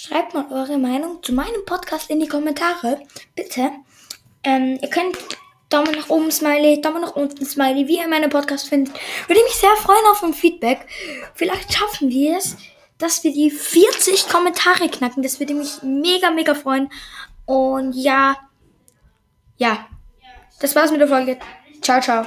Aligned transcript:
schreibt 0.00 0.32
mal 0.32 0.46
eure 0.52 0.78
Meinung 0.78 1.22
zu 1.22 1.32
meinem 1.32 1.64
Podcast 1.66 2.08
in 2.10 2.20
die 2.20 2.28
Kommentare. 2.28 3.00
Bitte. 3.34 3.70
Ähm, 4.44 4.78
ihr 4.80 4.88
könnt 4.88 5.16
Daumen 5.70 5.92
nach 5.92 6.08
oben, 6.08 6.30
Smiley, 6.30 6.80
Daumen 6.80 7.02
nach 7.02 7.16
unten, 7.16 7.44
Smiley, 7.44 7.88
wie 7.88 7.98
ihr 7.98 8.08
meinen 8.08 8.30
Podcast 8.30 8.68
findet. 8.68 8.94
Würde 9.26 9.42
mich 9.42 9.54
sehr 9.54 9.74
freuen 9.76 10.06
auf 10.10 10.22
ein 10.22 10.34
Feedback. 10.34 10.86
Vielleicht 11.34 11.72
schaffen 11.74 12.10
wir 12.10 12.38
es, 12.38 12.56
dass 12.98 13.24
wir 13.24 13.32
die 13.32 13.50
40 13.50 14.28
Kommentare 14.28 14.88
knacken. 14.88 15.22
Das 15.22 15.40
würde 15.40 15.54
mich 15.54 15.82
mega, 15.82 16.30
mega 16.30 16.54
freuen. 16.54 16.90
Und 17.44 17.92
ja, 17.92 18.36
ja, 19.56 19.88
das 20.60 20.76
war's 20.76 20.92
mit 20.92 21.00
der 21.00 21.08
Folge. 21.08 21.38
Ciao, 21.82 22.00
ciao. 22.00 22.24